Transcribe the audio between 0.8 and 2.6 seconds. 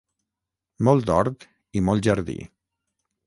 Molt hort i molt jardí.